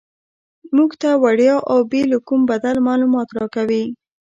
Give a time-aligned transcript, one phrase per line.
[0.75, 3.85] موږ ته وړیا او بې له کوم بدل معلومات راکوي.